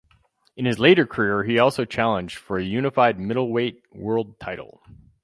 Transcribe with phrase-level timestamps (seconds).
[0.57, 4.81] In his later career he also challenged for a unified middleweight world title.